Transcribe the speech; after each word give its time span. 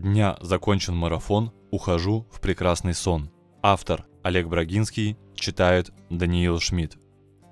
дня 0.00 0.36
закончен 0.40 0.94
марафон, 0.94 1.52
ухожу 1.70 2.26
в 2.32 2.40
прекрасный 2.40 2.94
сон. 2.94 3.30
Автор 3.62 4.06
Олег 4.22 4.48
Брагинский, 4.48 5.16
читает 5.34 5.90
Даниил 6.10 6.58
Шмидт. 6.60 6.96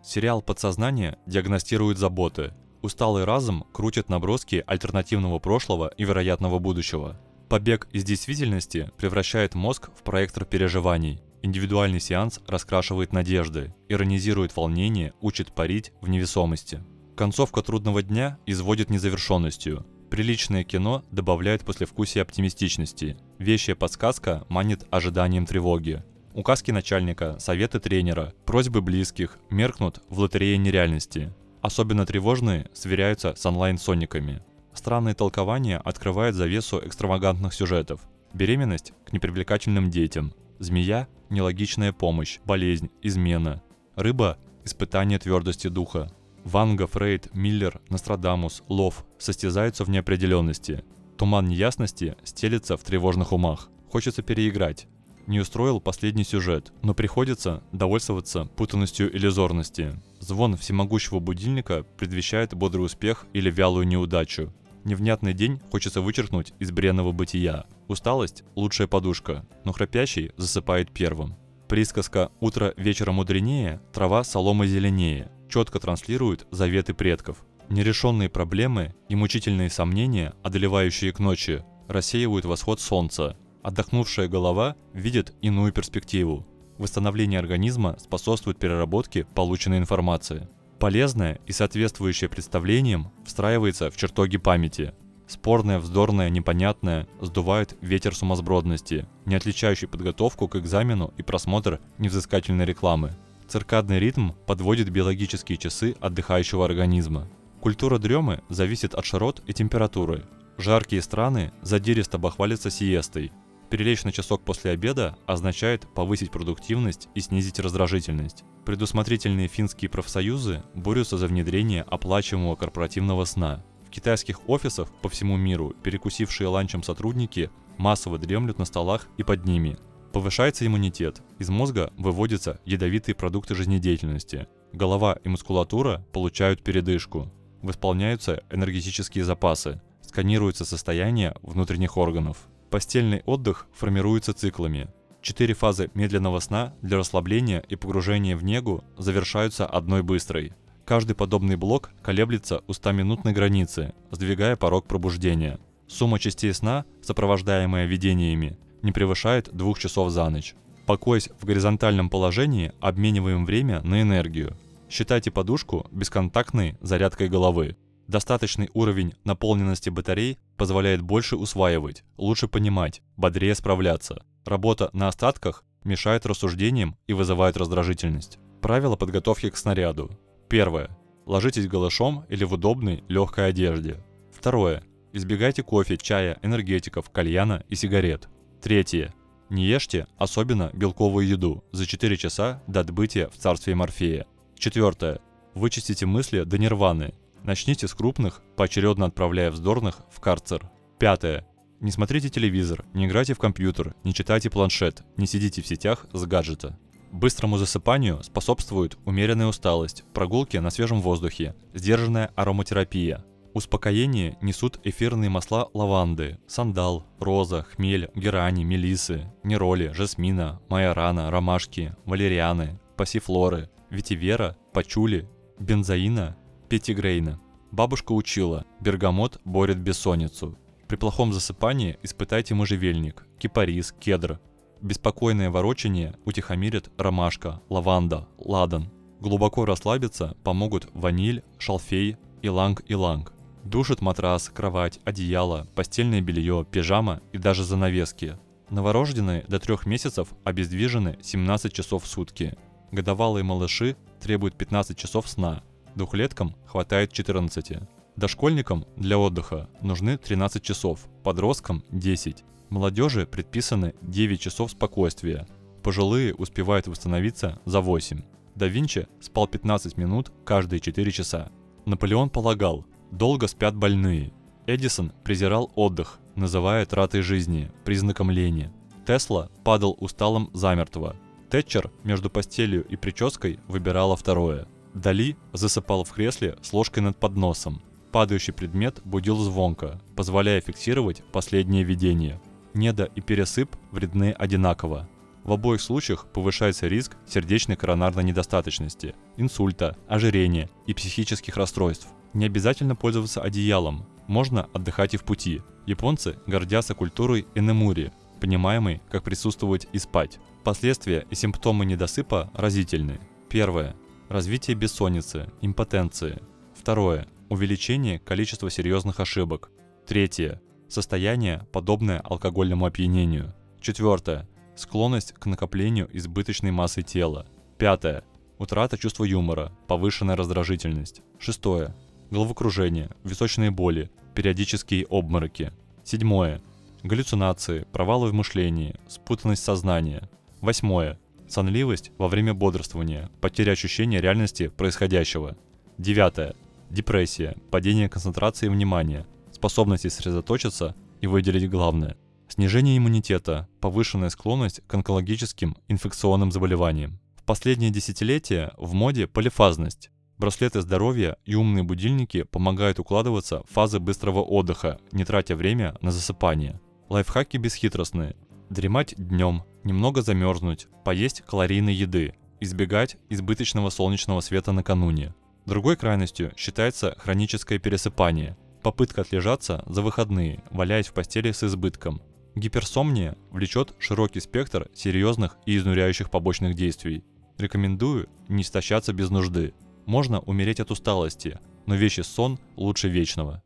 Сериал 0.03 0.43
«Подсознание» 0.43 1.19
диагностирует 1.27 1.99
заботы. 1.99 2.55
Усталый 2.83 3.25
разум 3.25 3.67
крутит 3.73 4.09
наброски 4.09 4.63
альтернативного 4.67 5.39
прошлого 5.39 5.93
и 5.97 6.05
вероятного 6.05 6.59
будущего. 6.59 7.21
Побег 7.49 7.89
из 7.93 8.05
действительности 8.05 8.91
превращает 8.97 9.55
мозг 9.55 9.91
в 9.97 10.03
проектор 10.03 10.45
переживаний. 10.45 11.21
Индивидуальный 11.43 12.01
сеанс 12.01 12.41
раскрашивает 12.47 13.13
надежды, 13.13 13.75
иронизирует 13.89 14.57
волнение, 14.57 15.13
учит 15.21 15.53
парить 15.53 15.93
в 16.01 16.09
невесомости. 16.09 16.83
Концовка 17.17 17.63
трудного 17.63 18.03
дня 18.03 18.39
изводит 18.47 18.91
незавершенностью. 18.91 19.87
Приличное 20.11 20.63
кино 20.63 21.05
добавляет 21.11 21.65
послевкусие 21.65 22.23
оптимистичности. 22.23 23.17
Вещая 23.39 23.75
подсказка 23.75 24.45
манит 24.49 24.87
ожиданием 24.91 25.47
тревоги. 25.47 26.03
Указки 26.33 26.71
начальника, 26.71 27.39
советы 27.41 27.81
тренера, 27.81 28.33
просьбы 28.45 28.83
близких 28.83 29.39
меркнут 29.51 30.03
в 30.09 30.21
лотерее 30.21 30.59
нереальности. 30.59 31.33
Особенно 31.61 32.07
тревожные 32.07 32.71
сверяются 32.73 33.35
с 33.35 33.45
онлайн-сониками. 33.47 34.43
Странные 34.73 35.15
толкования 35.15 35.79
открывают 35.79 36.37
завесу 36.37 36.81
экстравагантных 36.85 37.55
сюжетов. 37.55 38.03
Беременность 38.35 38.93
к 39.07 39.13
непривлекательным 39.13 39.91
детям. 39.91 40.33
Змея– 40.59 41.09
нелогичная 41.31 41.93
помощь, 41.93 42.39
болезнь, 42.45 42.91
измена. 43.03 43.63
Рыба– 43.97 44.39
испытание 44.65 45.19
твердости 45.19 45.69
духа. 45.69 46.13
Ванга, 46.47 46.87
Фрейд, 46.87 47.35
Миллер, 47.35 47.81
Нострадамус, 47.89 48.63
Лов 48.69 49.05
состязаются 49.19 49.85
в 49.85 49.91
неопределенности. 49.91 50.85
Туман 51.19 51.49
неясности 51.49 52.15
стелится 52.23 52.77
в 52.77 52.85
тревожных 52.85 53.33
умах. 53.33 53.69
Хочется 53.91 54.23
переиграть. 54.23 54.87
Не 55.27 55.41
устроил 55.41 55.81
последний 55.81 56.23
сюжет, 56.23 56.73
но 56.85 56.95
приходится 56.95 57.65
довольствоваться 57.73 58.45
путанностью 58.45 59.13
иллюзорности. 59.15 60.01
Звон 60.21 60.57
всемогущего 60.57 61.19
будильника 61.19 61.83
предвещает 61.83 62.55
бодрый 62.55 62.85
успех 62.85 63.27
или 63.33 63.51
вялую 63.51 63.85
неудачу. 63.89 64.55
Невнятный 64.85 65.33
день 65.33 65.61
хочется 65.73 66.01
вычеркнуть 66.01 66.53
из 66.61 66.71
бренного 66.71 67.11
бытия. 67.11 67.65
Усталость– 67.89 68.45
лучшая 68.55 68.87
подушка, 68.87 69.45
но 69.65 69.73
храпящий 69.73 70.31
засыпает 70.37 70.93
первым. 70.93 71.35
Присказка 71.67 72.31
«утро 72.39 72.73
вечера 72.77 73.11
мудренее», 73.11 73.81
«трава 73.93 74.23
солома 74.23 74.69
зеленее» 74.69 75.33
четко 75.49 75.79
транслирует 75.81 76.47
заветы 76.51 76.95
предков. 76.95 77.45
Нерешенные 77.69 78.29
проблемы 78.29 78.95
и 79.09 79.17
мучительные 79.17 79.71
сомнения, 79.71 80.35
одолевающие 80.43 81.13
к 81.13 81.19
ночи, 81.19 81.65
рассеивают 81.89 82.45
восход 82.45 82.81
солнца. 82.81 83.37
Отдохнувшая 83.63 84.29
голова 84.29 84.77
видит 84.93 85.35
иную 85.43 85.73
перспективу. 85.73 86.47
Восстановление 86.79 87.41
организма 87.41 87.97
способствует 87.99 88.59
переработке 88.59 89.27
полученной 89.35 89.79
информации. 89.79 90.49
Полезное 90.79 91.41
и 91.47 91.53
соответствующее 91.53 92.29
представлениям 92.29 93.11
встраивается 93.25 93.91
в 93.91 93.97
чертоги 93.97 94.37
памяти. 94.37 94.93
Спорное, 95.27 95.81
вздорное, 95.81 96.29
непонятное 96.29 97.09
сдувает 97.21 97.77
ветер 97.81 98.15
сумасбродности, 98.15 99.07
не 99.25 99.35
отличающий 99.35 99.89
подготовку 99.89 100.47
к 100.47 100.57
экзамену 100.57 101.13
и 101.17 101.23
просмотр 101.23 101.81
невзыскательной 101.99 102.65
рекламы. 102.65 103.17
Циркадный 103.49 104.01
ритм 104.01 104.31
подводит 104.47 104.91
биологические 104.91 105.57
часы 105.57 105.95
отдыхающего 106.01 106.65
организма. 106.65 107.29
Культура 107.61 107.99
дремы 107.99 108.43
зависит 108.49 108.95
от 108.95 109.05
широт 109.05 109.43
и 109.47 109.53
температуры. 109.53 110.25
Жаркие 110.59 111.01
страны 111.01 111.53
задиристо 111.63 112.19
бахвалятся 112.19 112.71
сиестой. 112.71 113.31
Перелечь 113.71 114.05
на 114.05 114.13
часок 114.13 114.45
после 114.45 114.73
обеда 114.73 115.17
означает 115.27 115.87
повысить 115.95 116.31
продуктивность 116.31 117.09
и 117.15 117.21
снизить 117.21 117.61
раздражительность. 117.61 118.45
Предусмотрительные 118.65 119.49
финские 119.49 119.91
профсоюзы 119.91 120.63
борются 120.75 121.17
за 121.17 121.27
внедрение 121.27 121.83
оплачиваемого 121.83 122.57
корпоративного 122.57 123.25
сна. 123.25 123.65
В 123.87 123.91
китайских 123.91 124.49
офисах 124.49 124.89
по 125.03 125.09
всему 125.09 125.37
миру 125.37 125.73
перекусившие 125.83 126.49
ланчем 126.49 126.83
сотрудники 126.83 127.51
массово 127.79 128.19
дремлют 128.19 128.59
на 128.59 128.65
столах 128.65 129.09
и 129.19 129.23
под 129.23 129.45
ними. 129.45 129.77
Повышается 130.17 130.67
иммунитет, 130.67 131.21
из 131.39 131.51
мозга 131.51 131.93
выводятся 131.99 132.59
ядовитые 132.65 133.15
продукты 133.15 133.55
жизнедеятельности. 133.55 134.47
Голова 134.73 135.19
и 135.23 135.29
мускулатура 135.29 136.07
получают 136.11 136.63
передышку. 136.65 137.31
Восполняются 137.61 138.43
энергетические 138.51 139.25
запасы, 139.25 139.83
сканируется 140.01 140.65
состояние 140.65 141.37
внутренних 141.43 141.99
органов. 141.99 142.49
Постельный 142.71 143.25
отдых 143.27 143.67
формируется 143.75 144.33
циклами. 144.33 144.89
Четыре 145.21 145.53
фазы 145.53 145.91
медленного 145.93 146.41
сна 146.41 146.73
для 146.81 146.97
расслабления 146.97 147.63
и 147.69 147.77
погружения 147.77 148.39
в 148.39 148.43
негу 148.43 148.85
завершаются 148.97 149.67
одной 149.67 150.03
быстрой. 150.03 150.55
Каждый 150.87 151.13
подобный 151.13 151.57
блок 151.57 151.91
колеблется 152.03 152.63
у 152.67 152.73
100-минутной 152.73 153.35
границы, 153.35 153.93
сдвигая 154.11 154.57
порог 154.57 154.87
пробуждения. 154.87 155.59
Сумма 155.89 156.19
частей 156.19 156.55
сна, 156.55 156.87
сопровождаемая 157.03 157.85
видениями, 157.85 158.59
не 158.87 158.93
превышает 158.93 159.51
двух 159.53 159.79
часов 159.79 160.11
за 160.11 160.31
ночь. 160.31 160.55
Покоясь 160.87 161.29
в 161.41 161.45
горизонтальном 161.45 162.09
положении, 162.09 162.73
обмениваем 162.81 163.45
время 163.45 163.83
на 163.83 164.01
энергию. 164.01 164.57
Считайте 164.89 165.33
подушку 165.33 165.87
бесконтактной 165.91 166.79
зарядкой 166.81 167.29
головы. 167.29 167.77
Достаточный 168.07 168.71
уровень 168.73 169.15
наполненности 169.25 169.91
батарей 169.91 170.39
позволяет 170.57 171.03
больше 171.03 171.37
усваивать, 171.37 172.05
лучше 172.17 172.47
понимать, 172.47 173.03
бодрее 173.17 173.57
справляться. 173.57 174.25
Работа 174.45 174.91
на 174.93 175.09
остатках 175.09 175.65
мешает 175.83 176.25
рассуждениям 176.25 176.97
и 177.09 177.13
вызывает 177.13 177.57
раздражительность. 177.57 178.39
Правила 178.63 178.95
подготовки 178.95 179.51
к 179.51 179.57
снаряду. 179.57 180.17
Первое. 180.49 180.97
Ложитесь 181.27 181.67
голышом 181.67 182.25
или 182.29 182.45
в 182.45 182.53
удобной, 182.53 183.03
легкой 183.09 183.49
одежде. 183.49 184.05
Второе. 184.33 184.85
Избегайте 185.13 185.65
кофе, 185.65 185.97
чая, 185.97 186.39
энергетиков, 186.43 187.11
кальяна 187.11 187.65
и 187.69 187.75
сигарет. 187.75 188.29
Третье. 188.67 189.15
Не 189.49 189.65
ешьте, 189.65 190.09
особенно 190.19 190.73
белковую 190.73 191.25
еду, 191.25 191.63
за 191.71 191.87
4 191.87 192.17
часа 192.17 192.65
до 192.67 192.81
отбытия 192.81 193.29
в 193.29 193.37
царстве 193.37 193.77
Морфея. 193.77 194.27
Четвертое. 194.59 195.21
Вычистите 195.55 196.05
мысли 196.05 196.43
до 196.43 196.59
нирваны. 196.59 197.15
Начните 197.45 197.87
с 197.87 197.95
крупных, 197.95 198.43
поочередно 198.57 199.07
отправляя 199.07 199.53
вздорных 199.53 200.01
в 200.11 200.19
карцер. 200.19 200.69
Пятое. 200.99 201.47
Не 201.79 201.93
смотрите 201.93 202.29
телевизор, 202.29 202.85
не 202.93 203.07
играйте 203.07 203.35
в 203.35 203.39
компьютер, 203.39 203.95
не 204.03 204.13
читайте 204.13 204.51
планшет, 204.51 205.05
не 205.17 205.29
сидите 205.29 205.63
в 205.63 205.67
сетях 205.69 206.07
с 206.13 206.27
гаджета. 206.27 206.77
Быстрому 207.13 207.59
засыпанию 207.59 208.21
способствует 208.25 208.99
умеренная 209.05 209.47
усталость, 209.47 210.03
прогулки 210.13 210.57
на 210.57 210.71
свежем 210.71 211.03
воздухе, 211.03 211.55
сдержанная 211.73 212.33
ароматерапия. 212.35 213.25
Успокоение 213.57 214.37
несут 214.43 214.81
эфирные 214.85 215.31
масла 215.31 215.71
лаванды, 215.73 216.39
сандал, 216.47 217.07
роза, 217.19 217.63
хмель, 217.63 218.11
герани, 218.15 218.65
мелисы, 218.65 219.33
нероли, 219.45 219.93
жасмина, 219.95 220.61
майорана, 220.69 221.31
ромашки, 221.31 221.97
валерианы, 222.05 222.79
пассифлоры, 222.99 223.71
ветивера, 223.89 224.59
пачули, 224.75 225.27
бензоина, 225.59 226.37
пятигрейна. 226.69 227.41
Бабушка 227.71 228.13
учила, 228.13 228.67
бергамот 228.83 229.41
борет 229.47 229.79
бессонницу, 229.79 230.59
при 230.87 230.97
плохом 230.97 231.33
засыпании 231.33 231.99
испытайте 232.03 232.53
можжевельник, 232.53 233.25
кипарис, 233.39 233.95
кедр. 233.99 234.39
Беспокойное 234.83 235.49
ворочание 235.49 236.15
утихомирит 236.27 236.91
ромашка, 236.99 237.63
лаванда, 237.71 238.29
ладан. 238.37 238.93
Глубоко 239.19 239.65
расслабиться 239.65 240.37
помогут 240.45 240.91
ваниль, 240.93 241.43
шалфей, 241.57 242.19
иланг-иланг. 242.43 243.33
Душит 243.67 244.01
матрас, 244.01 244.49
кровать, 244.49 245.01
одеяло, 245.05 245.67
постельное 245.75 246.21
белье, 246.21 246.65
пижама 246.71 247.21
и 247.33 247.39
даже 247.39 247.65
занавески. 247.65 248.39
Новорожденные 248.71 249.45
до 249.49 249.59
трех 249.59 249.87
месяцев 249.87 250.29
обездвижены 250.45 251.19
17 251.21 251.73
часов 251.73 252.05
в 252.05 252.07
сутки. 252.07 252.57
Годовалые 252.93 253.43
малыши 253.43 253.97
требуют 254.21 254.57
15 254.57 254.97
часов 254.97 255.29
сна, 255.29 255.65
двухлеткам 255.97 256.55
хватает 256.65 257.13
14. 257.13 257.79
Дошкольникам 258.15 258.87
для 258.97 259.19
отдыха 259.19 259.69
нужны 259.81 260.17
13 260.17 260.63
часов, 260.63 261.01
подросткам 261.25 261.83
10. 261.91 262.45
Молодежи 262.69 263.27
предписаны 263.27 263.95
9 264.01 264.41
часов 264.41 264.71
спокойствия. 264.71 265.45
Пожилые 265.83 266.37
успевают 266.37 266.87
восстановиться 266.87 267.59
за 267.65 267.81
8. 267.81 268.23
Да 268.55 268.69
Винчи 268.69 269.09
спал 269.21 269.49
15 269.49 269.97
минут 269.97 270.31
каждые 270.45 270.79
4 270.79 271.11
часа. 271.11 271.51
Наполеон 271.85 272.31
полагал, 272.31 272.85
долго 273.17 273.49
спят 273.49 273.75
больные. 273.75 274.33
Эдисон 274.67 275.13
презирал 275.25 275.73
отдых, 275.75 276.19
называя 276.35 276.85
тратой 276.85 277.23
жизни, 277.23 277.71
признаком 277.85 278.31
лени. 278.31 278.71
Тесла 279.07 279.49
падал 279.65 279.97
усталым 279.99 280.51
замертво. 280.53 281.17
Тэтчер 281.51 281.91
между 282.05 282.29
постелью 282.29 282.85
и 282.85 282.97
прической 282.97 283.61
выбирала 283.69 284.17
второе. 284.17 284.67
Дали 284.95 285.37
засыпал 285.53 286.05
в 286.05 286.11
кресле 286.11 286.57
с 286.63 286.73
ложкой 286.73 287.01
над 287.01 287.19
подносом. 287.19 287.83
Падающий 288.13 288.53
предмет 288.53 289.01
будил 289.05 289.37
звонко, 289.37 290.01
позволяя 290.17 290.61
фиксировать 290.61 291.23
последнее 291.33 291.85
видение. 291.85 292.41
Неда 292.75 293.05
и 293.05 293.21
пересып 293.21 293.77
вредны 293.93 294.33
одинаково. 294.33 295.09
В 295.45 295.53
обоих 295.53 295.81
случаях 295.81 296.27
повышается 296.27 296.89
риск 296.89 297.17
сердечной 297.27 297.77
коронарной 297.77 298.25
недостаточности, 298.25 299.15
инсульта, 299.37 299.97
ожирения 300.09 300.69
и 300.87 300.95
психических 300.95 301.57
расстройств. 301.57 302.09
Не 302.37 302.45
обязательно 302.45 302.95
пользоваться 302.95 303.41
одеялом, 303.41 304.05
можно 304.27 304.69
отдыхать 304.75 305.15
и 305.15 305.17
в 305.17 305.25
пути. 305.25 305.63
Японцы 305.87 306.39
гордятся 306.47 306.95
культурой 306.95 307.47
энемури, 307.55 308.13
понимаемой 308.43 309.01
как 309.09 309.25
присутствовать 309.25 309.89
и 309.95 309.99
спать. 309.99 310.39
Последствия 310.63 311.27
и 311.31 311.35
симптомы 311.35 311.87
недосыпа 311.87 312.51
разительны. 312.53 313.21
Первое. 313.49 313.97
Развитие 314.29 314.77
бессонницы, 314.77 315.51
импотенции. 315.63 316.43
Второе. 316.79 317.27
Увеличение 317.49 318.19
количества 318.19 318.69
серьезных 318.69 319.19
ошибок. 319.19 319.71
Третье. 320.07 320.61
Состояние, 320.91 321.67
подобное 321.73 322.21
алкогольному 322.21 322.85
опьянению. 322.85 323.55
Четвертое. 323.81 324.47
Склонность 324.77 325.33
к 325.33 325.47
накоплению 325.47 326.11
избыточной 326.13 326.71
массы 326.71 327.01
тела. 327.01 327.47
Пятое. 327.79 328.25
Утрата 328.59 328.99
чувства 328.99 329.25
юмора, 329.25 329.73
повышенная 329.89 330.37
раздражительность. 330.37 331.23
Шестое. 331.39 331.95
Головокружение, 332.31 333.11
височные 333.25 333.71
боли, 333.71 334.11
периодические 334.35 335.07
обмороки. 335.09 335.73
Седьмое. 336.05 336.61
Галлюцинации, 337.03 337.87
провалы 337.93 338.31
в 338.31 338.35
мышлении, 338.35 338.97
спутанность 339.09 339.63
сознания. 339.63 340.29
Восьмое. 340.61 341.19
Сонливость 341.49 342.11
во 342.19 342.27
время 342.27 342.53
бодрствования, 342.53 343.31
потеря 343.41 343.73
ощущения 343.73 344.21
реальности 344.21 344.69
происходящего. 344.69 345.57
Девятое. 345.99 346.55
Депрессия, 346.91 347.57
падение 347.71 348.09
концентрации 348.09 348.69
внимания, 348.69 349.27
способности 349.53 350.09
сосредоточиться 350.09 350.95
и 351.21 351.27
выделить 351.27 351.71
главное. 351.71 352.17
Снижение 352.49 352.97
иммунитета, 352.97 353.69
повышенная 353.81 354.31
склонность 354.31 354.81
к 354.87 354.95
онкологическим 354.95 355.77
инфекционным 355.89 356.53
заболеваниям. 356.53 357.19
В 357.37 357.45
последние 357.45 357.91
десятилетия 357.91 358.73
в 358.77 358.95
моде 358.95 359.27
полифазность. 359.27 360.11
Браслеты 360.39 360.83
здоровья 360.83 361.39
и 361.47 361.55
умные 361.55 361.83
будильники 361.83 362.43
помогают 362.43 362.99
укладываться 362.99 363.63
в 363.63 363.73
фазы 363.73 364.01
быстрого 364.01 364.41
отдыха, 364.41 364.99
не 365.13 365.25
тратя 365.25 365.57
время 365.57 365.97
на 366.03 366.11
засыпание. 366.11 366.79
Лайфхаки 367.09 367.57
бесхитростные. 367.57 368.37
Дремать 368.69 369.15
днем, 369.17 369.63
немного 369.83 370.21
замерзнуть, 370.21 370.89
поесть 371.05 371.43
калорийной 371.43 371.95
еды, 371.95 372.35
избегать 372.61 373.17
избыточного 373.31 373.89
солнечного 373.89 374.41
света 374.41 374.73
накануне. 374.73 375.35
Другой 375.65 375.97
крайностью 375.97 376.53
считается 376.57 377.17
хроническое 377.19 377.79
пересыпание, 377.79 378.59
попытка 378.83 379.23
отлежаться 379.23 379.83
за 379.87 380.03
выходные, 380.03 380.63
валяясь 380.71 381.09
в 381.09 381.13
постели 381.13 381.51
с 381.51 381.65
избытком. 381.65 382.21
Гиперсомния 382.55 383.37
влечет 383.51 383.95
широкий 383.99 384.41
спектр 384.41 384.89
серьезных 384.95 385.57
и 385.67 385.77
изнуряющих 385.77 386.31
побочных 386.31 386.75
действий. 386.75 387.25
Рекомендую 387.59 388.29
не 388.49 388.63
истощаться 388.63 389.13
без 389.13 389.31
нужды. 389.31 389.75
Можно 390.07 390.41
умереть 390.41 390.81
от 390.81 390.91
усталости, 390.91 391.59
но 391.87 391.97
вещий 391.97 392.23
сон 392.23 392.59
лучше 392.77 393.09
вечного. 393.09 393.63